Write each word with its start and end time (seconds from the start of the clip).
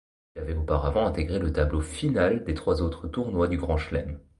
Il 0.35 0.41
avait 0.41 0.55
auparavant 0.55 1.05
intégré 1.05 1.37
le 1.37 1.53
tableau 1.53 1.79
final 1.79 2.43
des 2.43 2.55
trois 2.55 2.81
autres 2.81 3.07
tournois 3.07 3.47
du 3.47 3.57
Grand 3.57 3.77
Chelem. 3.77 4.19